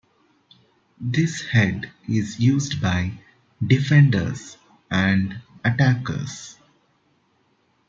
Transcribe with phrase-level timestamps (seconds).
[0.99, 3.19] This head is used by
[3.63, 4.57] 'defenders'
[4.89, 6.57] and 'attackers'.